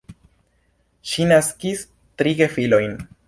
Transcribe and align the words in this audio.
Ŝi 1.09 1.27
naskis 1.33 1.85
tri 2.21 2.35
gefilojn. 2.43 2.99